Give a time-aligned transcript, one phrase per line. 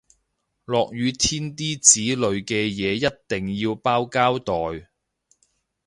[0.65, 4.87] 落雨天啲紙類嘅嘢一定要包膠袋